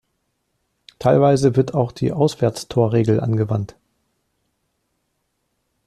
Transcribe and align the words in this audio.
Teilweise 0.97 1.55
wird 1.55 1.75
auch 1.75 1.91
die 1.91 2.11
Auswärtstorregel 2.11 3.19
angewandt. 3.19 3.75